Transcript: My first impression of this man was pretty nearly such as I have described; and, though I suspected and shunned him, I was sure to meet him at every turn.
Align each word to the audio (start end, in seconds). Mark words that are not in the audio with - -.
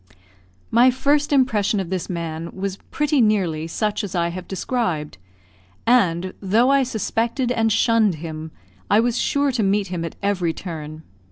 My 0.71 0.89
first 0.89 1.31
impression 1.31 1.79
of 1.79 1.91
this 1.91 2.09
man 2.09 2.49
was 2.53 2.77
pretty 2.89 3.21
nearly 3.21 3.67
such 3.67 4.03
as 4.03 4.15
I 4.15 4.29
have 4.29 4.47
described; 4.47 5.19
and, 5.85 6.33
though 6.41 6.71
I 6.71 6.81
suspected 6.81 7.51
and 7.51 7.71
shunned 7.71 8.15
him, 8.15 8.49
I 8.89 8.99
was 8.99 9.15
sure 9.19 9.51
to 9.51 9.61
meet 9.61 9.89
him 9.89 10.03
at 10.03 10.15
every 10.23 10.53
turn. 10.55 11.03